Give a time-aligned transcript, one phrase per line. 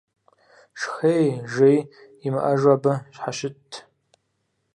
[0.79, 1.79] Шхэи жеи
[2.25, 3.71] имыӀэжу абы щхьэщытт.